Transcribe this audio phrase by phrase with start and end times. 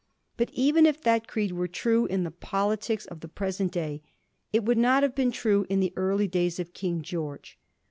[0.35, 4.01] But even if that creed were true in the politics of the present day,
[4.51, 7.59] it would not have been true in the early days of King George.